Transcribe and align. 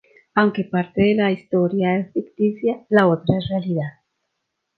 Aunque 0.33 0.63
parte 0.63 0.99
de 1.03 1.13
la 1.13 1.31
historia 1.31 1.95
es 1.95 2.11
ficticia, 2.11 2.83
la 2.89 3.05
otra 3.07 3.37
es 3.37 3.47
realidad. 3.49 3.99